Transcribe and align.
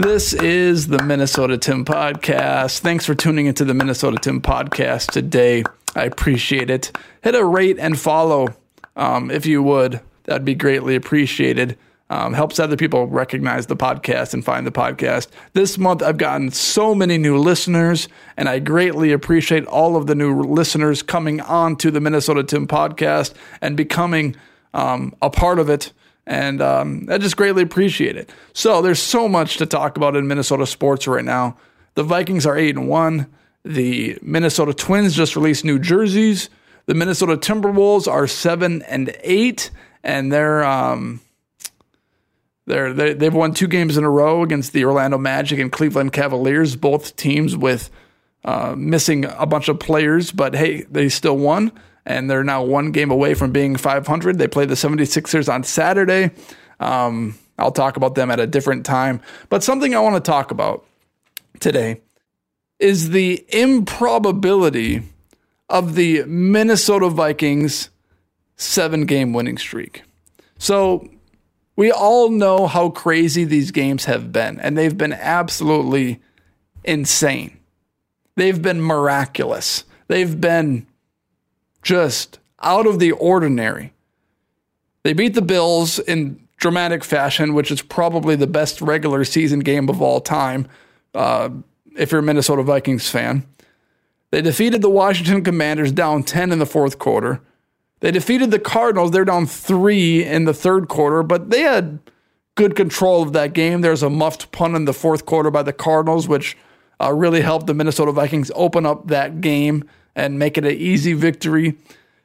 This 0.00 0.32
is 0.32 0.86
the 0.86 1.02
Minnesota 1.02 1.58
Tim 1.58 1.84
podcast. 1.84 2.78
Thanks 2.78 3.04
for 3.04 3.16
tuning 3.16 3.46
into 3.46 3.64
the 3.64 3.74
Minnesota 3.74 4.16
Tim 4.16 4.40
podcast 4.40 5.10
today. 5.10 5.64
I 5.96 6.04
appreciate 6.04 6.70
it. 6.70 6.96
Hit 7.24 7.34
a 7.34 7.44
rate 7.44 7.80
and 7.80 7.98
follow 7.98 8.54
um, 8.94 9.28
if 9.28 9.44
you 9.44 9.60
would. 9.60 10.00
That'd 10.22 10.44
be 10.44 10.54
greatly 10.54 10.94
appreciated. 10.94 11.76
Um, 12.10 12.32
helps 12.32 12.60
other 12.60 12.76
people 12.76 13.08
recognize 13.08 13.66
the 13.66 13.74
podcast 13.74 14.34
and 14.34 14.44
find 14.44 14.64
the 14.64 14.70
podcast. 14.70 15.30
This 15.54 15.78
month, 15.78 16.00
I've 16.00 16.16
gotten 16.16 16.52
so 16.52 16.94
many 16.94 17.18
new 17.18 17.36
listeners, 17.36 18.06
and 18.36 18.48
I 18.48 18.60
greatly 18.60 19.10
appreciate 19.10 19.66
all 19.66 19.96
of 19.96 20.06
the 20.06 20.14
new 20.14 20.42
listeners 20.42 21.02
coming 21.02 21.40
on 21.40 21.74
to 21.78 21.90
the 21.90 22.00
Minnesota 22.00 22.44
Tim 22.44 22.68
podcast 22.68 23.34
and 23.60 23.76
becoming 23.76 24.36
um, 24.74 25.12
a 25.20 25.28
part 25.28 25.58
of 25.58 25.68
it 25.68 25.92
and 26.28 26.60
um, 26.60 27.08
I 27.10 27.16
just 27.16 27.38
greatly 27.38 27.62
appreciate 27.62 28.16
it. 28.16 28.30
So 28.52 28.82
there's 28.82 29.00
so 29.00 29.28
much 29.28 29.56
to 29.56 29.66
talk 29.66 29.96
about 29.96 30.14
in 30.14 30.28
Minnesota 30.28 30.66
sports 30.66 31.08
right 31.08 31.24
now. 31.24 31.56
The 31.94 32.02
Vikings 32.02 32.44
are 32.44 32.56
eight 32.56 32.76
and 32.76 32.86
one. 32.86 33.26
The 33.64 34.18
Minnesota 34.20 34.74
Twins 34.74 35.16
just 35.16 35.34
released 35.34 35.64
new 35.64 35.78
jerseys. 35.78 36.50
The 36.84 36.94
Minnesota 36.94 37.38
Timberwolves 37.38 38.06
are 38.06 38.26
seven 38.26 38.82
and 38.82 39.16
eight, 39.22 39.70
and 40.04 40.30
they're 40.30 40.64
um, 40.64 41.20
they're, 42.66 42.92
they 42.92 43.14
they've 43.14 43.34
won 43.34 43.54
two 43.54 43.66
games 43.66 43.96
in 43.96 44.04
a 44.04 44.10
row 44.10 44.42
against 44.42 44.74
the 44.74 44.84
Orlando 44.84 45.16
Magic 45.16 45.58
and 45.58 45.72
Cleveland 45.72 46.12
Cavaliers, 46.12 46.76
both 46.76 47.16
teams 47.16 47.56
with 47.56 47.90
uh, 48.44 48.74
missing 48.76 49.24
a 49.24 49.46
bunch 49.46 49.68
of 49.68 49.80
players, 49.80 50.30
but 50.30 50.54
hey, 50.54 50.82
they 50.90 51.08
still 51.08 51.38
won 51.38 51.72
and 52.08 52.28
they're 52.28 52.42
now 52.42 52.64
one 52.64 52.90
game 52.90 53.10
away 53.10 53.34
from 53.34 53.52
being 53.52 53.76
500. 53.76 54.38
They 54.38 54.48
play 54.48 54.64
the 54.64 54.74
76ers 54.74 55.52
on 55.52 55.62
Saturday. 55.62 56.30
Um, 56.80 57.38
I'll 57.58 57.70
talk 57.70 57.98
about 57.98 58.14
them 58.14 58.30
at 58.30 58.40
a 58.40 58.46
different 58.46 58.86
time. 58.86 59.20
But 59.50 59.62
something 59.62 59.94
I 59.94 60.00
want 60.00 60.16
to 60.16 60.28
talk 60.28 60.50
about 60.50 60.86
today 61.60 62.00
is 62.78 63.10
the 63.10 63.44
improbability 63.50 65.02
of 65.68 65.96
the 65.96 66.24
Minnesota 66.24 67.10
Vikings 67.10 67.90
seven 68.56 69.04
game 69.04 69.34
winning 69.34 69.58
streak. 69.58 70.02
So, 70.56 71.08
we 71.76 71.92
all 71.92 72.30
know 72.30 72.66
how 72.66 72.88
crazy 72.88 73.44
these 73.44 73.70
games 73.70 74.06
have 74.06 74.32
been, 74.32 74.58
and 74.58 74.76
they've 74.76 74.96
been 74.96 75.12
absolutely 75.12 76.20
insane. 76.82 77.56
They've 78.34 78.60
been 78.60 78.80
miraculous. 78.80 79.84
They've 80.08 80.40
been 80.40 80.87
just 81.82 82.38
out 82.60 82.86
of 82.86 82.98
the 82.98 83.12
ordinary. 83.12 83.92
They 85.02 85.12
beat 85.12 85.34
the 85.34 85.42
Bills 85.42 85.98
in 85.98 86.46
dramatic 86.56 87.04
fashion, 87.04 87.54
which 87.54 87.70
is 87.70 87.82
probably 87.82 88.36
the 88.36 88.46
best 88.46 88.80
regular 88.82 89.24
season 89.24 89.60
game 89.60 89.88
of 89.88 90.02
all 90.02 90.20
time, 90.20 90.66
uh, 91.14 91.50
if 91.96 92.12
you're 92.12 92.20
a 92.20 92.24
Minnesota 92.24 92.62
Vikings 92.62 93.08
fan. 93.08 93.46
They 94.30 94.42
defeated 94.42 94.82
the 94.82 94.90
Washington 94.90 95.42
Commanders 95.42 95.92
down 95.92 96.22
10 96.22 96.52
in 96.52 96.58
the 96.58 96.66
fourth 96.66 96.98
quarter. 96.98 97.40
They 98.00 98.10
defeated 98.10 98.50
the 98.50 98.58
Cardinals. 98.58 99.10
They're 99.10 99.24
down 99.24 99.46
three 99.46 100.24
in 100.24 100.44
the 100.44 100.54
third 100.54 100.88
quarter, 100.88 101.22
but 101.22 101.50
they 101.50 101.62
had 101.62 101.98
good 102.54 102.76
control 102.76 103.22
of 103.22 103.32
that 103.32 103.52
game. 103.52 103.80
There's 103.80 104.02
a 104.02 104.10
muffed 104.10 104.52
punt 104.52 104.76
in 104.76 104.84
the 104.84 104.92
fourth 104.92 105.26
quarter 105.26 105.50
by 105.50 105.62
the 105.62 105.72
Cardinals, 105.72 106.28
which 106.28 106.56
uh, 107.00 107.12
really 107.12 107.40
helped 107.40 107.66
the 107.66 107.74
Minnesota 107.74 108.12
Vikings 108.12 108.50
open 108.54 108.84
up 108.84 109.08
that 109.08 109.40
game 109.40 109.88
and 110.18 110.38
make 110.38 110.58
it 110.58 110.64
an 110.64 110.76
easy 110.76 111.12
victory. 111.12 111.76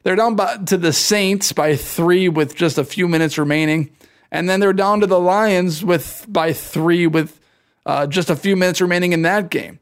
They're 0.01 0.15
down 0.15 0.35
by, 0.35 0.57
to 0.57 0.77
the 0.77 0.91
Saints 0.91 1.53
by 1.53 1.75
three 1.75 2.27
with 2.27 2.55
just 2.55 2.77
a 2.77 2.83
few 2.83 3.07
minutes 3.07 3.37
remaining. 3.37 3.91
And 4.31 4.49
then 4.49 4.59
they're 4.59 4.73
down 4.73 4.99
to 5.01 5.07
the 5.07 5.19
Lions 5.19 5.85
with 5.85 6.25
by 6.27 6.53
three 6.53 7.05
with 7.05 7.39
uh, 7.85 8.07
just 8.07 8.31
a 8.31 8.35
few 8.35 8.55
minutes 8.55 8.81
remaining 8.81 9.13
in 9.13 9.21
that 9.21 9.51
game. 9.51 9.77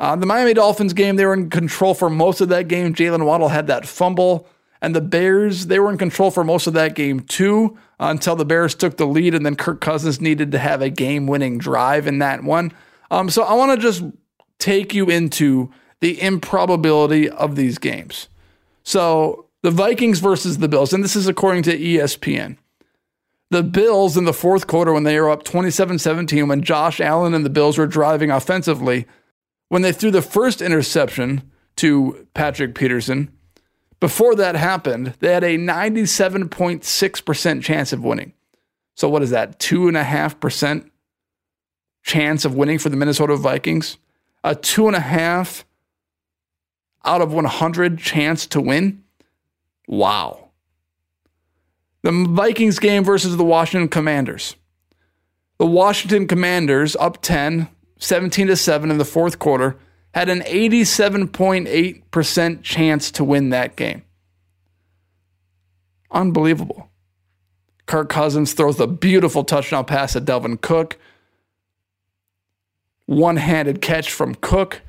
Uh, 0.00 0.16
the 0.16 0.26
Miami 0.26 0.52
Dolphins 0.52 0.92
game, 0.92 1.14
they 1.14 1.24
were 1.24 1.32
in 1.32 1.48
control 1.48 1.94
for 1.94 2.10
most 2.10 2.40
of 2.40 2.48
that 2.48 2.66
game. 2.66 2.92
Jaylen 2.92 3.24
Waddle 3.24 3.48
had 3.48 3.68
that 3.68 3.86
fumble. 3.86 4.48
And 4.80 4.94
the 4.94 5.00
Bears, 5.00 5.66
they 5.66 5.78
were 5.78 5.90
in 5.90 5.98
control 5.98 6.30
for 6.30 6.44
most 6.44 6.66
of 6.66 6.74
that 6.74 6.94
game 6.94 7.20
too, 7.20 7.78
until 7.98 8.36
the 8.36 8.44
Bears 8.44 8.74
took 8.74 8.96
the 8.96 9.06
lead, 9.06 9.34
and 9.34 9.44
then 9.44 9.56
Kirk 9.56 9.80
Cousins 9.80 10.20
needed 10.20 10.52
to 10.52 10.58
have 10.58 10.82
a 10.82 10.90
game-winning 10.90 11.58
drive 11.58 12.06
in 12.06 12.18
that 12.18 12.44
one. 12.44 12.72
Um, 13.10 13.28
so 13.28 13.42
I 13.42 13.54
want 13.54 13.72
to 13.72 13.82
just 13.84 14.04
take 14.58 14.94
you 14.94 15.10
into 15.10 15.72
the 16.00 16.20
improbability 16.20 17.28
of 17.28 17.56
these 17.56 17.78
games. 17.78 18.28
So 18.82 19.46
the 19.62 19.70
Vikings 19.70 20.20
versus 20.20 20.58
the 20.58 20.68
Bills, 20.68 20.92
and 20.92 21.02
this 21.02 21.16
is 21.16 21.26
according 21.26 21.64
to 21.64 21.78
ESPN. 21.78 22.56
The 23.50 23.62
Bills 23.62 24.16
in 24.16 24.24
the 24.24 24.32
fourth 24.32 24.66
quarter, 24.66 24.92
when 24.92 25.04
they 25.04 25.18
were 25.18 25.30
up 25.30 25.42
27 25.42 25.98
17, 25.98 26.48
when 26.48 26.62
Josh 26.62 27.00
Allen 27.00 27.34
and 27.34 27.44
the 27.44 27.50
Bills 27.50 27.78
were 27.78 27.86
driving 27.86 28.30
offensively, 28.30 29.06
when 29.68 29.82
they 29.82 29.92
threw 29.92 30.10
the 30.10 30.22
first 30.22 30.60
interception 30.60 31.50
to 31.76 32.26
Patrick 32.34 32.74
Peterson, 32.74 33.30
before 34.00 34.34
that 34.36 34.54
happened, 34.54 35.14
they 35.20 35.32
had 35.32 35.44
a 35.44 35.58
97.6% 35.58 37.62
chance 37.62 37.92
of 37.92 38.04
winning. 38.04 38.32
So, 38.94 39.08
what 39.08 39.22
is 39.22 39.30
that? 39.30 39.58
2.5% 39.58 40.90
chance 42.02 42.44
of 42.44 42.54
winning 42.54 42.78
for 42.78 42.90
the 42.90 42.96
Minnesota 42.96 43.36
Vikings? 43.36 43.98
A 44.44 44.54
2.5 44.54 45.64
out 47.04 47.22
of 47.22 47.32
100 47.32 47.98
chance 47.98 48.46
to 48.48 48.60
win. 48.60 49.04
Wow. 49.86 50.48
The 52.02 52.10
Vikings 52.12 52.78
game 52.78 53.04
versus 53.04 53.36
the 53.36 53.44
Washington 53.44 53.88
Commanders. 53.88 54.56
The 55.58 55.66
Washington 55.66 56.28
Commanders 56.28 56.94
up 56.96 57.20
10, 57.22 57.68
17 57.98 58.46
to 58.46 58.56
7 58.56 58.90
in 58.90 58.98
the 58.98 59.04
fourth 59.04 59.38
quarter, 59.38 59.76
had 60.14 60.28
an 60.28 60.40
87.8% 60.40 62.62
chance 62.62 63.10
to 63.10 63.24
win 63.24 63.50
that 63.50 63.76
game. 63.76 64.02
Unbelievable. 66.10 66.88
Kirk 67.86 68.08
Cousins 68.08 68.52
throws 68.52 68.80
a 68.80 68.86
beautiful 68.86 69.44
touchdown 69.44 69.84
pass 69.84 70.14
at 70.14 70.24
Dalvin 70.24 70.60
Cook. 70.60 70.98
One 73.06 73.36
handed 73.36 73.80
catch 73.80 74.12
from 74.12 74.34
Cook. 74.36 74.82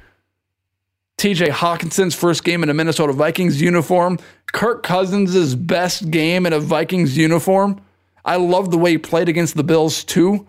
TJ 1.19 1.50
Hockenson's 1.50 2.16
first 2.16 2.46
game 2.46 2.63
in 2.63 2.69
a 2.69 2.74
Minnesota 2.74 3.12
Vikings 3.12 3.62
uniform, 3.62 4.18
Kirk 4.53 4.84
Cousins' 4.84 5.53
best 5.53 6.09
game 6.09 6.46
in 6.46 6.53
a 6.53 6.59
Vikings 6.59 7.18
uniform. 7.18 7.81
I 8.24 8.38
love 8.38 8.72
the 8.72 8.78
way 8.78 8.91
he 8.91 8.97
played 8.97 9.28
against 9.28 9.56
the 9.56 9.63
Bills 9.63 10.06
too. 10.06 10.47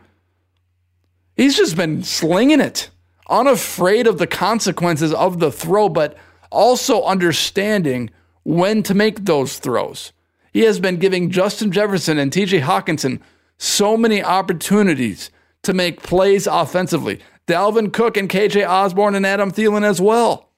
He's 1.34 1.56
just 1.56 1.76
been 1.76 2.04
slinging 2.04 2.60
it, 2.60 2.88
unafraid 3.28 4.06
of 4.06 4.18
the 4.18 4.28
consequences 4.28 5.12
of 5.12 5.40
the 5.40 5.50
throw, 5.50 5.88
but 5.88 6.16
also 6.50 7.02
understanding 7.02 8.10
when 8.44 8.84
to 8.84 8.94
make 8.94 9.24
those 9.24 9.58
throws. 9.58 10.12
He 10.52 10.60
has 10.60 10.78
been 10.78 10.98
giving 10.98 11.30
Justin 11.30 11.72
Jefferson 11.72 12.16
and 12.16 12.30
TJ 12.30 12.60
Hawkinson 12.60 13.20
so 13.58 13.96
many 13.96 14.22
opportunities 14.22 15.30
to 15.62 15.72
make 15.72 16.02
plays 16.02 16.46
offensively. 16.46 17.20
Dalvin 17.48 17.92
Cook 17.92 18.16
and 18.16 18.28
KJ 18.28 18.68
Osborn 18.68 19.16
and 19.16 19.26
Adam 19.26 19.50
Thielen 19.50 19.82
as 19.82 20.00
well. 20.00 20.49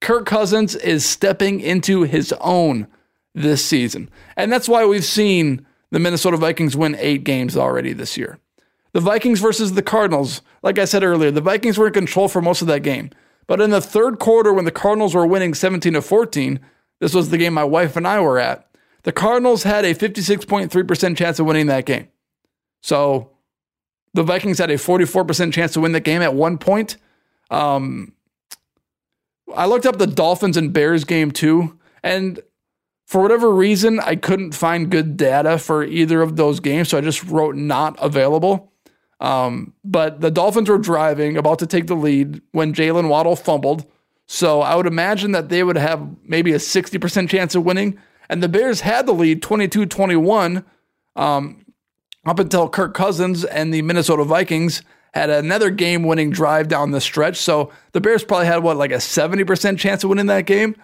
Kirk 0.00 0.26
Cousins 0.26 0.74
is 0.74 1.04
stepping 1.04 1.60
into 1.60 2.02
his 2.02 2.32
own 2.40 2.86
this 3.34 3.64
season. 3.64 4.10
And 4.36 4.52
that's 4.52 4.68
why 4.68 4.86
we've 4.86 5.04
seen 5.04 5.66
the 5.90 5.98
Minnesota 5.98 6.36
Vikings 6.36 6.76
win 6.76 6.96
eight 6.98 7.24
games 7.24 7.56
already 7.56 7.92
this 7.92 8.16
year. 8.16 8.38
The 8.92 9.00
Vikings 9.00 9.40
versus 9.40 9.74
the 9.74 9.82
Cardinals, 9.82 10.42
like 10.62 10.78
I 10.78 10.84
said 10.84 11.04
earlier, 11.04 11.30
the 11.30 11.40
Vikings 11.40 11.78
were 11.78 11.88
in 11.88 11.92
control 11.92 12.28
for 12.28 12.40
most 12.40 12.62
of 12.62 12.68
that 12.68 12.82
game. 12.82 13.10
But 13.46 13.60
in 13.60 13.70
the 13.70 13.80
third 13.80 14.18
quarter, 14.18 14.52
when 14.52 14.64
the 14.64 14.70
Cardinals 14.70 15.14
were 15.14 15.26
winning 15.26 15.54
17 15.54 15.92
to 15.94 16.02
14, 16.02 16.60
this 17.00 17.14
was 17.14 17.30
the 17.30 17.38
game 17.38 17.54
my 17.54 17.64
wife 17.64 17.96
and 17.96 18.06
I 18.06 18.20
were 18.20 18.38
at. 18.38 18.68
The 19.04 19.12
Cardinals 19.12 19.62
had 19.62 19.84
a 19.84 19.94
56.3% 19.94 21.16
chance 21.16 21.38
of 21.38 21.46
winning 21.46 21.66
that 21.66 21.86
game. 21.86 22.08
So 22.82 23.30
the 24.14 24.22
Vikings 24.22 24.58
had 24.58 24.70
a 24.70 24.74
44% 24.74 25.52
chance 25.52 25.72
to 25.72 25.80
win 25.80 25.92
the 25.92 26.00
game 26.00 26.22
at 26.22 26.34
one 26.34 26.58
point. 26.58 26.96
Um, 27.50 28.12
I 29.54 29.66
looked 29.66 29.86
up 29.86 29.98
the 29.98 30.06
Dolphins 30.06 30.56
and 30.56 30.72
Bears 30.72 31.04
game 31.04 31.30
too, 31.30 31.78
and 32.02 32.40
for 33.06 33.22
whatever 33.22 33.50
reason, 33.50 34.00
I 34.00 34.16
couldn't 34.16 34.52
find 34.52 34.90
good 34.90 35.16
data 35.16 35.58
for 35.58 35.82
either 35.82 36.20
of 36.20 36.36
those 36.36 36.60
games, 36.60 36.90
so 36.90 36.98
I 36.98 37.00
just 37.00 37.24
wrote 37.24 37.56
not 37.56 37.96
available. 38.00 38.70
Um, 39.20 39.72
but 39.82 40.20
the 40.20 40.30
Dolphins 40.30 40.68
were 40.68 40.78
driving, 40.78 41.38
about 41.38 41.58
to 41.60 41.66
take 41.66 41.86
the 41.86 41.94
lead 41.94 42.42
when 42.52 42.74
Jaylen 42.74 43.08
Waddle 43.08 43.34
fumbled. 43.34 43.86
So 44.26 44.60
I 44.60 44.74
would 44.74 44.86
imagine 44.86 45.32
that 45.32 45.48
they 45.48 45.64
would 45.64 45.78
have 45.78 46.06
maybe 46.22 46.52
a 46.52 46.58
60% 46.58 47.30
chance 47.30 47.54
of 47.54 47.64
winning. 47.64 47.98
And 48.28 48.42
the 48.42 48.48
Bears 48.48 48.82
had 48.82 49.06
the 49.06 49.14
lead 49.14 49.40
22 49.40 49.86
21 49.86 50.64
um, 51.16 51.64
up 52.26 52.38
until 52.38 52.68
Kirk 52.68 52.92
Cousins 52.92 53.42
and 53.44 53.72
the 53.72 53.80
Minnesota 53.80 54.22
Vikings 54.24 54.82
had 55.14 55.30
another 55.30 55.70
game 55.70 56.02
winning 56.02 56.30
drive 56.30 56.68
down 56.68 56.90
the 56.90 57.00
stretch. 57.00 57.36
So 57.36 57.72
the 57.92 58.00
Bears 58.00 58.24
probably 58.24 58.46
had 58.46 58.62
what, 58.62 58.76
like 58.76 58.92
a 58.92 58.96
70% 58.96 59.78
chance 59.78 60.04
of 60.04 60.10
winning 60.10 60.26
that 60.26 60.46
game. 60.46 60.76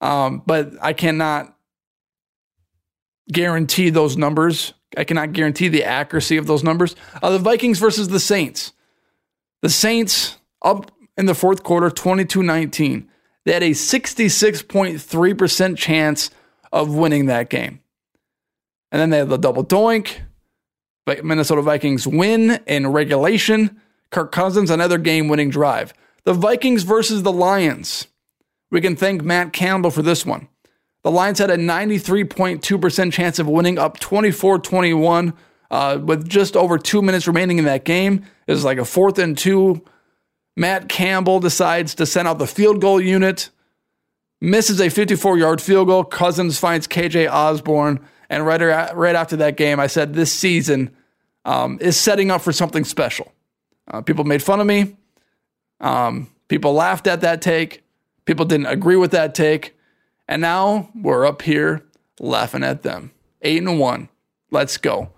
Um, 0.00 0.42
but 0.46 0.72
I 0.80 0.92
cannot 0.92 1.56
guarantee 3.30 3.90
those 3.90 4.16
numbers 4.16 4.74
I 4.96 5.04
cannot 5.04 5.32
guarantee 5.32 5.68
the 5.68 5.84
accuracy 5.84 6.38
of 6.38 6.46
those 6.46 6.64
numbers. 6.64 6.94
Uh, 7.22 7.30
the 7.30 7.38
Vikings 7.38 7.78
versus 7.78 8.08
the 8.08 8.20
Saints. 8.20 8.72
The 9.62 9.70
Saints 9.70 10.36
up 10.62 10.90
in 11.16 11.24
the 11.26 11.34
fourth 11.34 11.62
quarter, 11.62 11.90
22 11.90 12.42
19. 12.42 13.08
They 13.44 13.52
had 13.52 13.62
a 13.62 13.70
66.3% 13.70 15.76
chance 15.76 16.30
of 16.72 16.94
winning 16.94 17.26
that 17.26 17.50
game. 17.50 17.80
And 18.92 19.00
then 19.00 19.10
they 19.10 19.18
had 19.18 19.28
the 19.28 19.36
double 19.36 19.64
doink. 19.64 20.20
Minnesota 21.06 21.62
Vikings 21.62 22.06
win 22.06 22.60
in 22.66 22.88
regulation. 22.88 23.80
Kirk 24.10 24.30
Cousins, 24.30 24.70
another 24.70 24.98
game 24.98 25.28
winning 25.28 25.50
drive. 25.50 25.92
The 26.24 26.34
Vikings 26.34 26.84
versus 26.84 27.22
the 27.22 27.32
Lions. 27.32 28.06
We 28.70 28.80
can 28.80 28.94
thank 28.94 29.22
Matt 29.22 29.52
Campbell 29.52 29.90
for 29.90 30.02
this 30.02 30.24
one. 30.24 30.48
The 31.02 31.10
Lions 31.10 31.38
had 31.38 31.50
a 31.50 31.56
93.2% 31.56 33.12
chance 33.12 33.38
of 33.38 33.48
winning 33.48 33.78
up 33.78 33.98
24 33.98 34.60
21 34.60 35.34
uh, 35.70 35.98
with 36.00 36.28
just 36.28 36.56
over 36.56 36.78
two 36.78 37.02
minutes 37.02 37.26
remaining 37.26 37.58
in 37.58 37.64
that 37.64 37.84
game. 37.84 38.24
It 38.46 38.52
was 38.52 38.64
like 38.64 38.78
a 38.78 38.84
fourth 38.84 39.18
and 39.18 39.36
two. 39.36 39.82
Matt 40.56 40.88
Campbell 40.88 41.40
decides 41.40 41.94
to 41.96 42.06
send 42.06 42.28
out 42.28 42.38
the 42.38 42.46
field 42.46 42.80
goal 42.80 43.00
unit, 43.00 43.50
misses 44.40 44.80
a 44.80 44.90
54 44.90 45.38
yard 45.38 45.60
field 45.60 45.88
goal. 45.88 46.04
Cousins 46.04 46.58
finds 46.58 46.86
KJ 46.86 47.30
Osborn. 47.30 48.00
And 48.32 48.46
right, 48.46 48.96
right 48.96 49.14
after 49.14 49.36
that 49.36 49.58
game, 49.58 49.78
I 49.78 49.88
said 49.88 50.14
this 50.14 50.32
season 50.32 50.96
um, 51.44 51.76
is 51.82 52.00
setting 52.00 52.30
up 52.30 52.40
for 52.40 52.50
something 52.50 52.82
special. 52.82 53.30
Uh, 53.86 54.00
people 54.00 54.24
made 54.24 54.42
fun 54.42 54.58
of 54.58 54.66
me. 54.66 54.96
Um, 55.80 56.30
people 56.48 56.72
laughed 56.72 57.06
at 57.06 57.20
that 57.20 57.42
take. 57.42 57.82
People 58.24 58.46
didn't 58.46 58.68
agree 58.68 58.96
with 58.96 59.10
that 59.10 59.34
take. 59.34 59.76
And 60.26 60.40
now 60.40 60.88
we're 60.94 61.26
up 61.26 61.42
here 61.42 61.84
laughing 62.20 62.64
at 62.64 62.82
them. 62.82 63.10
Eight 63.42 63.58
and 63.58 63.78
one. 63.78 64.08
Let's 64.50 64.78
go. 64.78 65.10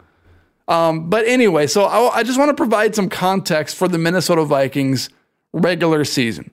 Um, 0.66 1.08
but 1.08 1.24
anyway, 1.24 1.68
so 1.68 1.84
I, 1.84 2.16
I 2.16 2.22
just 2.24 2.36
want 2.36 2.48
to 2.48 2.54
provide 2.56 2.96
some 2.96 3.08
context 3.08 3.76
for 3.76 3.86
the 3.86 3.98
Minnesota 3.98 4.44
Vikings 4.44 5.08
regular 5.52 6.04
season. 6.04 6.50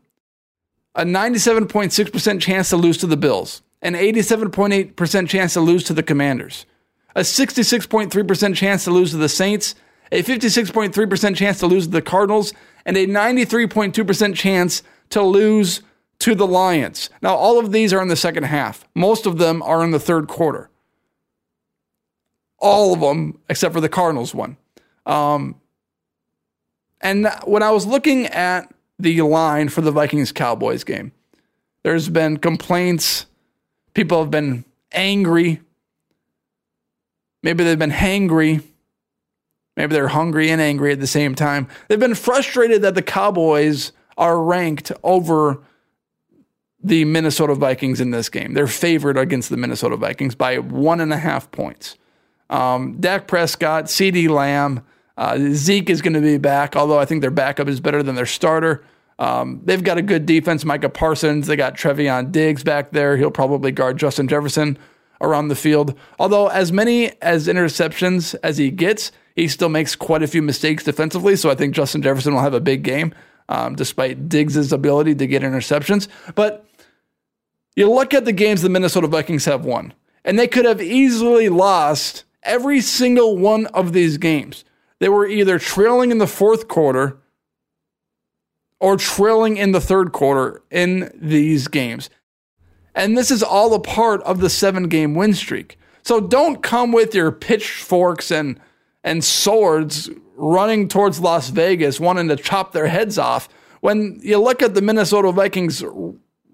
A 0.94 1.06
97.6% 1.06 2.40
chance 2.40 2.70
to 2.70 2.78
lose 2.78 2.98
to 2.98 3.08
the 3.08 3.18
Bills, 3.18 3.64
an 3.82 3.94
87.8% 3.94 5.28
chance 5.28 5.54
to 5.54 5.62
lose 5.62 5.84
to 5.86 5.94
the 5.94 6.04
Commanders, 6.04 6.66
a 7.16 7.22
66.3% 7.22 8.56
chance 8.56 8.84
to 8.84 8.92
lose 8.92 9.12
to 9.12 9.18
the 9.18 9.30
Saints, 9.30 9.76
a 10.12 10.24
56.3% 10.24 11.36
chance 11.36 11.60
to 11.60 11.68
lose 11.68 11.86
to 11.86 11.92
the 11.92 12.02
Cardinals, 12.02 12.54
and 12.86 12.98
a 12.98 13.08
93.2% 13.08 14.36
chance 14.36 14.84
to 15.10 15.22
lose 15.22 15.82
to 16.20 16.36
the 16.36 16.48
Lions. 16.48 17.10
Now, 17.22 17.36
all 17.36 17.60
of 17.60 17.72
these 17.72 17.94
are 17.94 18.02
in 18.02 18.08
the 18.08 18.16
second 18.16 18.44
half. 18.44 18.88
Most 18.94 19.26
of 19.26 19.38
them 19.38 19.62
are 19.64 19.84
in 19.84 19.92
the 19.92 20.00
third 20.00 20.28
quarter. 20.28 20.70
All 22.60 22.94
of 22.94 23.00
them, 23.00 23.40
except 23.50 23.74
for 23.74 23.82
the 23.82 23.90
Cardinals 23.90 24.36
one. 24.36 24.58
Um, 25.06 25.56
and 27.02 27.28
when 27.46 27.64
I 27.64 27.72
was 27.72 27.88
looking 27.88 28.28
at 28.28 28.72
the 29.00 29.22
line 29.22 29.70
for 29.70 29.82
the 29.82 29.92
Vikings 29.92 30.32
Cowboys 30.32 30.84
game, 30.84 31.12
there's 31.84 32.08
been 32.10 32.38
complaints. 32.38 33.26
People 33.94 34.22
have 34.22 34.32
been 34.32 34.66
angry. 34.92 35.62
Maybe 37.44 37.64
they've 37.64 37.80
been 37.80 37.92
hangry. 37.92 38.64
Maybe 39.76 39.94
they're 39.94 40.10
hungry 40.10 40.50
and 40.50 40.62
angry 40.62 40.92
at 40.92 41.00
the 41.00 41.08
same 41.08 41.36
time. 41.36 41.68
They've 41.88 42.00
been 42.00 42.16
frustrated 42.16 42.82
that 42.82 42.96
the 42.96 43.02
Cowboys 43.02 43.92
are 44.18 44.42
ranked 44.42 44.92
over 45.04 45.62
the 46.84 47.06
Minnesota 47.06 47.56
Vikings 47.56 48.02
in 48.02 48.12
this 48.12 48.30
game. 48.30 48.54
They're 48.54 48.68
favored 48.68 49.18
against 49.18 49.50
the 49.50 49.58
Minnesota 49.58 49.98
Vikings 49.98 50.36
by 50.36 50.58
one 50.58 51.00
and 51.00 51.14
a 51.14 51.18
half 51.18 51.50
points. 51.52 51.98
Um, 52.50 52.98
Dak 53.00 53.28
Prescott, 53.28 53.86
CeeDee 53.86 54.30
Lamb, 54.30 54.84
uh, 55.18 55.38
Zeke 55.52 55.90
is 55.90 56.02
going 56.02 56.14
to 56.14 56.22
be 56.22 56.38
back, 56.38 56.76
although 56.76 57.00
I 57.00 57.06
think 57.06 57.22
their 57.22 57.32
backup 57.32 57.68
is 57.68 57.80
better 57.80 58.04
than 58.04 58.16
their 58.16 58.26
starter. 58.26 58.84
Um, 59.22 59.62
they've 59.64 59.84
got 59.84 60.00
a 60.00 60.02
good 60.02 60.26
defense. 60.26 60.66
Micah 60.66 60.90
Parsons, 60.90 61.46
they 61.46 61.56
got 61.56 61.78
Trevon 61.78 62.32
Diggs 62.32 62.64
back 62.64 62.90
there. 62.92 63.18
He'll 63.18 63.30
probably 63.30 63.72
guard 63.72 63.98
Justin 63.98 64.28
Jefferson 64.28 64.80
around 65.22 65.50
the 65.50 65.56
field. 65.56 65.96
Although, 66.18 66.48
as 66.48 66.72
many 66.72 67.12
as 67.22 67.48
interceptions 67.48 68.34
as 68.42 68.58
he 68.58 68.72
gets, 68.72 69.12
he 69.36 69.48
still 69.48 69.70
makes 69.70 69.96
quite 69.96 70.24
a 70.24 70.28
few 70.28 70.42
mistakes 70.42 70.84
defensively. 70.84 71.36
So 71.36 71.52
I 71.52 71.56
think 71.56 71.76
Justin 71.76 72.02
Jefferson 72.02 72.34
will 72.34 72.42
have 72.42 72.56
a 72.56 72.60
big 72.60 72.82
game, 72.82 73.14
um, 73.48 73.76
despite 73.76 74.28
Diggs' 74.28 74.74
ability 74.74 75.14
to 75.14 75.28
get 75.28 75.44
interceptions. 75.44 76.08
But 76.34 76.66
you 77.76 77.92
look 77.92 78.16
at 78.16 78.26
the 78.26 78.34
games 78.34 78.64
the 78.64 78.70
Minnesota 78.70 79.06
Vikings 79.06 79.46
have 79.46 79.64
won, 79.64 79.94
and 80.26 80.40
they 80.40 80.48
could 80.48 80.66
have 80.66 80.82
easily 80.82 81.48
lost 81.48 82.24
every 82.42 82.82
single 82.82 83.38
one 83.38 83.68
of 83.68 83.94
these 83.94 84.18
games. 84.18 84.66
They 84.98 85.10
were 85.10 85.28
either 85.28 85.60
trailing 85.60 86.10
in 86.10 86.18
the 86.18 86.26
fourth 86.26 86.68
quarter 86.68 87.20
or 88.82 88.98
trailing 88.98 89.58
in 89.58 89.72
the 89.72 89.80
third 89.80 90.12
quarter 90.12 90.64
in 90.72 91.12
these 91.16 91.68
games. 91.68 92.10
And 92.96 93.16
this 93.16 93.30
is 93.30 93.44
all 93.44 93.74
a 93.76 93.80
part 93.80 94.22
of 94.24 94.40
the 94.40 94.50
seven 94.50 94.90
game 94.90 95.14
win 95.14 95.36
streak. 95.36 95.78
So 96.02 96.20
don't 96.20 96.64
come 96.64 96.92
with 96.92 97.14
your 97.14 97.32
pitchforks 97.32 98.32
and, 98.32 98.60
and 99.04 99.24
swords 99.24 100.10
running 100.36 100.88
towards 100.88 101.20
Las 101.20 101.50
Vegas, 101.50 102.00
wanting 102.00 102.28
to 102.30 102.36
chop 102.36 102.72
their 102.72 102.88
heads 102.88 103.20
off. 103.20 103.48
When 103.82 104.20
you 104.24 104.40
look 104.40 104.64
at 104.64 104.74
the 104.74 104.82
Minnesota 104.82 105.32
Vikings 105.32 105.84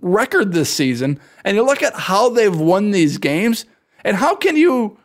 record 0.01 0.51
this 0.51 0.71
season 0.71 1.21
and 1.45 1.56
you 1.56 1.65
look 1.65 1.81
at 1.81 1.94
how 1.95 2.27
they've 2.30 2.59
won 2.59 2.91
these 2.91 3.18
games, 3.18 3.65
and 4.03 4.18
how 4.18 4.35
can 4.35 4.57
you 4.57 4.97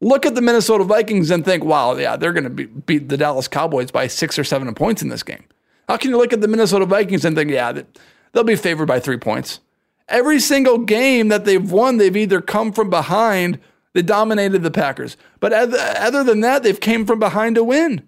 look 0.00 0.24
at 0.24 0.34
the 0.34 0.40
Minnesota 0.40 0.84
Vikings 0.84 1.30
and 1.30 1.44
think, 1.44 1.62
wow, 1.62 1.94
yeah, 1.96 2.16
they're 2.16 2.32
going 2.32 2.44
to 2.44 2.50
be, 2.50 2.64
beat 2.64 3.10
the 3.10 3.18
Dallas 3.18 3.48
Cowboys 3.48 3.90
by 3.90 4.06
six 4.06 4.38
or 4.38 4.44
seven 4.44 4.74
points 4.74 5.02
in 5.02 5.10
this 5.10 5.22
game? 5.22 5.44
How 5.90 5.96
can 5.96 6.12
you 6.12 6.18
look 6.18 6.32
at 6.32 6.40
the 6.40 6.46
Minnesota 6.46 6.86
Vikings 6.86 7.24
and 7.24 7.34
think, 7.34 7.50
yeah, 7.50 7.82
they'll 8.30 8.44
be 8.44 8.54
favored 8.54 8.86
by 8.86 9.00
three 9.00 9.16
points? 9.16 9.58
Every 10.06 10.38
single 10.38 10.78
game 10.78 11.26
that 11.30 11.44
they've 11.44 11.68
won, 11.68 11.96
they've 11.96 12.16
either 12.16 12.40
come 12.40 12.70
from 12.72 12.90
behind, 12.90 13.58
they 13.92 14.02
dominated 14.02 14.62
the 14.62 14.70
Packers. 14.70 15.16
But 15.40 15.52
other 15.52 16.22
than 16.22 16.42
that, 16.42 16.62
they've 16.62 16.78
came 16.78 17.06
from 17.06 17.18
behind 17.18 17.56
to 17.56 17.64
win. 17.64 18.06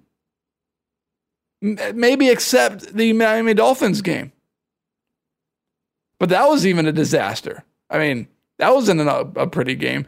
Maybe 1.60 2.28
except 2.28 2.94
the 2.94 3.12
Miami 3.14 3.52
Dolphins 3.52 4.00
game. 4.00 4.30
But 6.20 6.28
that 6.28 6.48
was 6.48 6.64
even 6.64 6.86
a 6.86 6.92
disaster. 6.92 7.64
I 7.90 7.98
mean, 7.98 8.28
that 8.58 8.72
wasn't 8.72 9.00
a, 9.00 9.28
a 9.34 9.48
pretty 9.48 9.74
game. 9.74 10.06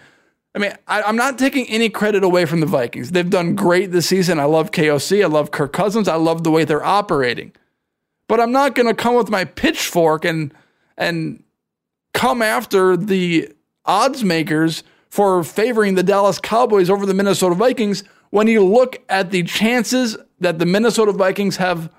I 0.55 0.61
mean, 0.61 0.75
I, 0.87 1.09
am 1.09 1.17
not 1.17 1.41
taking 1.41 1.67
any 1.67 1.89
credit 1.89 2.23
away 2.23 2.45
from 2.45 2.61
the 2.61 2.67
Vikings. 2.67 3.11
They've 3.11 3.29
done 3.29 3.57
great 3.57 3.91
this 3.91 4.07
season. 4.07 4.39
I 4.39 4.45
love 4.45 4.71
KOC. 4.71 5.25
I 5.25 5.27
love 5.27 5.51
Kirk 5.51 5.73
Cousins. 5.73 6.07
I 6.07 6.15
love 6.15 6.45
the 6.45 6.53
way 6.53 6.65
they're 6.65 6.85
operating. 6.85 7.51
But 8.27 8.41
I'm 8.41 8.53
not 8.53 8.75
going 8.75 8.87
to 8.87 8.95
come 8.95 9.15
with 9.15 9.31
my 9.31 9.45
pitchfork 9.45 10.25
and 10.25 10.53
and 10.97 11.43
come 12.13 12.43
after 12.43 12.97
the 12.97 13.53
odds 13.85 14.25
makers 14.25 14.85
for 15.11 15.45
favoring 15.45 15.95
the 15.95 16.03
Dallas 16.03 16.39
Cowboys 16.39 16.89
over 16.89 17.07
the 17.07 17.15
Minnesota 17.15 17.55
Vikings 17.55 18.05
when 18.31 18.47
you 18.47 18.65
look 18.65 19.03
at 19.09 19.31
the 19.31 19.43
chances 19.43 20.17
that 20.41 20.59
the 20.59 20.67
Minnesota 20.67 21.13
Vikings 21.13 21.57
have 21.57 21.93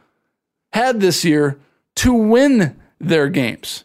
had 0.74 1.00
this 1.00 1.24
year 1.24 1.60
to 1.96 2.14
win 2.14 2.80
their 3.00 3.30
games. 3.30 3.84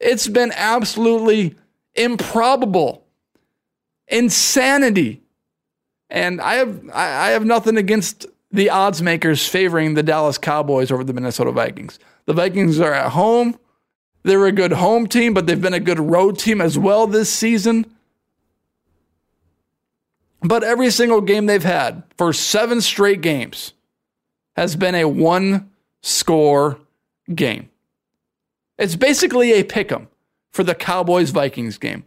It's 0.00 0.28
been 0.28 0.52
absolutely 0.54 1.54
improbable, 1.94 3.04
insanity. 4.08 5.22
And 6.10 6.40
I 6.40 6.54
have 6.54 6.90
I 6.92 7.28
have 7.30 7.44
nothing 7.44 7.76
against 7.76 8.26
the 8.50 8.70
odds 8.70 9.02
makers 9.02 9.46
favoring 9.46 9.94
the 9.94 10.02
Dallas 10.02 10.38
Cowboys 10.38 10.90
over 10.90 11.04
the 11.04 11.12
Minnesota 11.12 11.52
Vikings. 11.52 11.98
The 12.26 12.32
Vikings 12.32 12.80
are 12.80 12.94
at 12.94 13.12
home. 13.12 13.58
They're 14.22 14.46
a 14.46 14.52
good 14.52 14.72
home 14.72 15.06
team, 15.06 15.34
but 15.34 15.46
they've 15.46 15.60
been 15.60 15.74
a 15.74 15.80
good 15.80 16.00
road 16.00 16.38
team 16.38 16.60
as 16.60 16.78
well 16.78 17.06
this 17.06 17.32
season. 17.32 17.86
But 20.40 20.64
every 20.64 20.90
single 20.90 21.20
game 21.20 21.46
they've 21.46 21.62
had 21.62 22.02
for 22.16 22.32
seven 22.32 22.80
straight 22.80 23.20
games 23.20 23.72
has 24.56 24.76
been 24.76 24.94
a 24.94 25.06
one 25.06 25.70
score 26.02 26.78
game. 27.34 27.68
It's 28.78 28.96
basically 28.96 29.52
a 29.52 29.64
pick 29.64 29.90
'em 29.90 30.08
for 30.52 30.62
the 30.62 30.74
Cowboys 30.74 31.30
Vikings 31.30 31.78
game. 31.78 32.04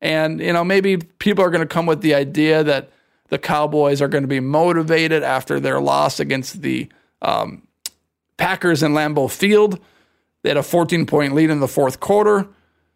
And, 0.00 0.40
you 0.40 0.52
know, 0.52 0.64
maybe 0.64 0.96
people 0.96 1.44
are 1.44 1.50
going 1.50 1.60
to 1.60 1.66
come 1.66 1.86
with 1.86 2.02
the 2.02 2.14
idea 2.14 2.62
that 2.64 2.90
the 3.28 3.38
Cowboys 3.38 4.00
are 4.00 4.08
going 4.08 4.24
to 4.24 4.28
be 4.28 4.40
motivated 4.40 5.22
after 5.22 5.60
their 5.60 5.80
loss 5.80 6.20
against 6.20 6.62
the 6.62 6.88
um, 7.22 7.66
Packers 8.36 8.82
in 8.82 8.92
Lambeau 8.92 9.30
Field. 9.30 9.78
They 10.42 10.50
had 10.50 10.56
a 10.56 10.62
14 10.62 11.06
point 11.06 11.34
lead 11.34 11.50
in 11.50 11.60
the 11.60 11.68
fourth 11.68 12.00
quarter. 12.00 12.48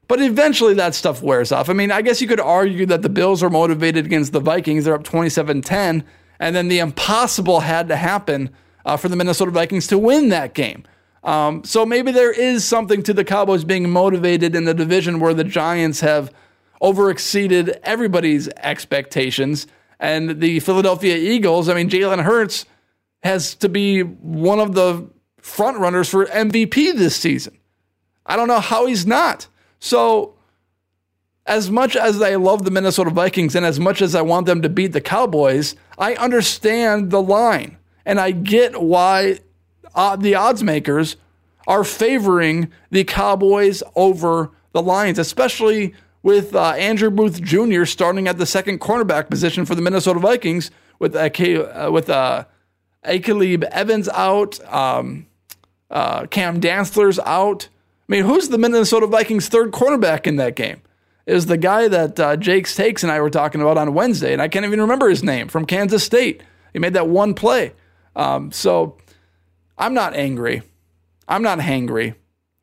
But 0.09 0.21
eventually 0.21 0.75
that 0.75 0.95
stuff 0.95 1.23
wears 1.23 1.53
off. 1.53 1.69
I 1.71 1.73
mean, 1.73 1.91
I 1.91 2.03
guess 2.03 2.21
you 2.21 2.29
could 2.29 2.41
argue 2.41 2.87
that 2.87 3.03
the 3.03 3.09
Bills 3.09 3.43
are 3.43 3.51
motivated 3.51 4.05
against 4.05 4.33
the 4.33 4.41
Vikings. 4.41 4.85
They're 4.85 4.95
up 4.95 5.05
27 5.05 5.63
10. 5.63 6.05
And 6.39 6.57
then 6.57 6.69
the 6.69 6.81
impossible 6.81 7.61
had 7.61 7.89
to 7.89 7.97
happen 7.97 8.51
uh, 8.85 8.97
for 8.97 9.09
the 9.09 9.17
Minnesota 9.17 9.53
Vikings 9.53 9.87
to 9.89 9.99
win 9.99 10.29
that 10.31 10.55
game. 10.55 10.85
Um, 11.23 11.63
so 11.65 11.87
maybe 11.87 12.11
there 12.11 12.33
is 12.33 12.65
something 12.65 13.03
to 13.05 13.15
the 13.15 13.25
Cowboys 13.25 13.65
being 13.65 13.89
motivated 13.89 14.57
in 14.57 14.65
the 14.65 14.75
division 14.75 15.21
where 15.21 15.35
the 15.35 15.45
Giants 15.45 16.01
have 16.01 16.33
overexceeded 16.83 17.79
everybody's 17.85 18.49
expectations. 18.49 19.69
And 20.03 20.41
the 20.41 20.59
Philadelphia 20.59 21.17
Eagles, 21.17 21.69
I 21.69 21.75
mean, 21.75 21.89
Jalen 21.89 22.25
Hurts 22.25 22.67
has 23.23 23.55
to 23.55 23.69
be 23.69 24.01
one 24.01 24.59
of 24.59 24.75
the 24.75 25.09
front 25.41 25.79
runners 25.79 26.09
for 26.09 26.27
MVP 26.27 26.97
this 26.97 27.15
season. 27.15 27.57
I 28.27 28.35
don't 28.35 28.49
know 28.49 28.59
how 28.59 28.87
he's 28.87 29.07
not. 29.07 29.47
So, 29.79 30.35
as 31.47 31.71
much 31.71 31.95
as 31.95 32.21
I 32.21 32.35
love 32.35 32.65
the 32.65 32.71
Minnesota 32.73 33.11
Vikings 33.11 33.55
and 33.55 33.65
as 33.65 33.79
much 33.79 34.03
as 34.03 34.17
I 34.17 34.23
want 34.23 34.47
them 34.47 34.61
to 34.63 34.69
beat 34.69 34.89
the 34.89 35.01
Cowboys, 35.01 35.77
I 35.97 36.15
understand 36.15 37.13
the 37.13 37.23
line 37.23 37.77
and 38.05 38.19
I 38.19 38.33
get 38.33 38.83
why 38.83 39.39
uh, 39.95 40.17
the 40.17 40.35
odds 40.35 40.65
makers 40.65 41.17
are 41.69 41.85
favoring 41.85 42.73
the 42.91 43.05
Cowboys 43.05 43.85
over 43.95 44.51
the 44.73 44.83
Lions, 44.83 45.21
especially 45.21 45.95
with 46.23 46.55
uh, 46.55 46.71
Andrew 46.73 47.11
Booth 47.11 47.43
Jr. 47.43 47.85
starting 47.85 48.29
at 48.29 48.39
the 48.39 48.47
second 48.47 48.81
cornerback 48.81 49.29
position 49.29 49.65
for 49.65 49.75
the 49.75 49.83
Minnesota 49.83 50.21
Vikings 50.21 50.71
with 50.99 51.17
uh, 51.17 51.29
uh, 51.29 51.91
with 51.91 52.09
uh, 52.09 52.45
Evans 53.05 54.09
out, 54.09 54.73
um, 54.73 55.27
uh, 55.91 56.27
Cam 56.27 56.61
Dantzler's 56.61 57.19
out. 57.21 57.69
I 58.09 58.13
mean, 58.13 58.25
who's 58.25 58.49
the 58.49 58.59
Minnesota 58.59 59.07
Vikings' 59.07 59.49
third 59.49 59.73
cornerback 59.73 60.27
in 60.27 60.37
that 60.37 60.55
game? 60.55 60.83
Is 61.27 61.47
the 61.47 61.57
guy 61.57 61.89
that 61.89 62.19
uh, 62.19 62.37
Jake 62.37 62.67
Stakes 62.67 63.03
and 63.03 63.13
I 63.13 63.21
were 63.21 63.31
talking 63.31 63.61
about 63.61 63.79
on 63.79 63.95
Wednesday, 63.95 64.33
and 64.33 64.43
I 64.43 64.49
can't 64.49 64.65
even 64.67 64.81
remember 64.81 65.09
his 65.09 65.23
name 65.23 65.49
from 65.49 65.67
Kansas 65.67 66.05
State. 66.05 66.43
He 66.73 66.79
made 66.79 66.95
that 66.95 67.09
one 67.09 67.35
play. 67.35 67.73
Um, 68.17 68.51
so 68.51 68.97
I'm 69.79 69.95
not 69.95 70.15
angry. 70.15 70.63
I'm 71.29 71.43
not 71.43 71.59
hangry. 71.59 72.15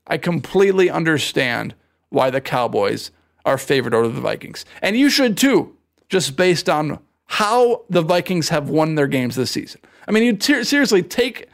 I 0.08 0.18
completely 0.18 0.90
understand 0.90 1.74
why 2.10 2.30
the 2.30 2.42
Cowboys 2.42 3.12
are 3.46 3.58
favored 3.58 3.94
over 3.94 4.08
the 4.08 4.22
Vikings. 4.22 4.66
And 4.82 4.98
you 4.98 5.10
should 5.10 5.38
too, 5.38 5.76
just 6.10 6.36
based 6.36 6.70
on 6.70 7.00
how 7.26 7.84
the 7.90 8.02
Vikings 8.02 8.50
have 8.50 8.70
won 8.70 8.96
their 8.96 9.08
games 9.08 9.36
this 9.36 9.52
season. 9.52 9.82
I 10.08 10.12
mean, 10.12 10.24
you 10.24 10.36
ter- 10.36 10.64
seriously 10.64 11.04
take 11.04 11.48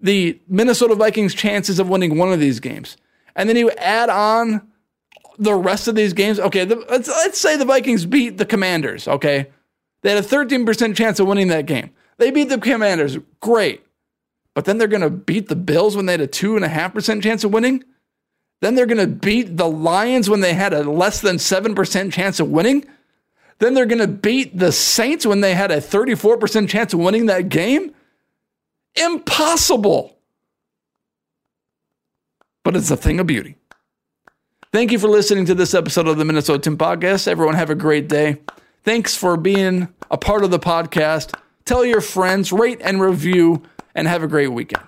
the 0.00 0.40
Minnesota 0.48 0.94
Vikings' 0.94 1.34
chances 1.34 1.78
of 1.78 1.88
winning 1.88 2.18
one 2.18 2.32
of 2.32 2.40
these 2.40 2.60
games, 2.60 2.96
and 3.36 3.48
then 3.48 3.56
you 3.56 3.70
add 3.70 4.10
on 4.10 4.68
the 5.38 5.54
rest 5.54 5.88
of 5.88 5.94
these 5.94 6.12
games. 6.12 6.40
Okay, 6.40 6.64
the, 6.64 6.76
let's, 6.90 7.08
let's 7.08 7.38
say 7.38 7.56
the 7.56 7.64
Vikings 7.64 8.04
beat 8.04 8.38
the 8.38 8.44
Commanders. 8.44 9.06
Okay, 9.06 9.48
they 10.02 10.14
had 10.14 10.24
a 10.24 10.26
13% 10.26 10.96
chance 10.96 11.20
of 11.20 11.26
winning 11.26 11.48
that 11.48 11.66
game. 11.66 11.90
They 12.18 12.30
beat 12.30 12.48
the 12.48 12.58
Commanders. 12.58 13.16
Great. 13.40 13.84
But 14.54 14.64
then 14.64 14.78
they're 14.78 14.88
going 14.88 15.02
to 15.02 15.10
beat 15.10 15.48
the 15.48 15.56
Bills 15.56 15.94
when 15.94 16.06
they 16.06 16.12
had 16.14 16.20
a 16.20 16.26
2.5% 16.26 17.22
chance 17.22 17.44
of 17.44 17.52
winning. 17.52 17.84
Then 18.60 18.74
they're 18.74 18.86
going 18.86 18.98
to 18.98 19.06
beat 19.06 19.56
the 19.56 19.68
Lions 19.68 20.28
when 20.28 20.40
they 20.40 20.54
had 20.54 20.72
a 20.72 20.88
less 20.90 21.20
than 21.20 21.36
7% 21.36 22.12
chance 22.12 22.40
of 22.40 22.50
winning. 22.50 22.84
Then 23.58 23.74
they're 23.74 23.86
going 23.86 24.00
to 24.00 24.08
beat 24.08 24.56
the 24.56 24.72
Saints 24.72 25.26
when 25.26 25.40
they 25.40 25.54
had 25.54 25.70
a 25.70 25.78
34% 25.78 26.68
chance 26.68 26.92
of 26.92 27.00
winning 27.00 27.26
that 27.26 27.48
game. 27.48 27.94
Impossible. 28.96 30.16
But 32.64 32.76
it's 32.76 32.90
a 32.90 32.96
thing 32.96 33.20
of 33.20 33.26
beauty. 33.26 33.56
Thank 34.72 34.92
you 34.92 34.98
for 34.98 35.08
listening 35.08 35.46
to 35.46 35.54
this 35.54 35.72
episode 35.72 36.08
of 36.08 36.18
the 36.18 36.24
Minnesota 36.24 36.58
Tim 36.58 36.76
Podcast. 36.76 37.26
Everyone 37.26 37.54
have 37.54 37.70
a 37.70 37.74
great 37.74 38.08
day. 38.08 38.38
Thanks 38.84 39.16
for 39.16 39.36
being 39.36 39.88
a 40.10 40.18
part 40.18 40.44
of 40.44 40.50
the 40.50 40.58
podcast. 40.58 41.34
Tell 41.64 41.84
your 41.84 42.00
friends, 42.00 42.52
rate 42.52 42.80
and 42.82 43.00
review, 43.00 43.62
and 43.94 44.06
have 44.06 44.22
a 44.22 44.28
great 44.28 44.48
weekend. 44.48 44.84